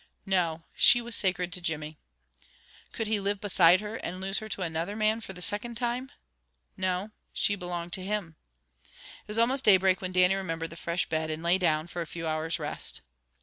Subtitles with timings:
[0.25, 1.99] No, she was sacred to Jimmy.
[2.91, 6.11] Could he live beside her, and lose her to another man for the second time?
[6.75, 8.35] No, she belonged to him.
[8.83, 12.07] It was almost daybreak when Dannie remembered the fresh bed, and lay down for a
[12.07, 13.01] few hours' rest.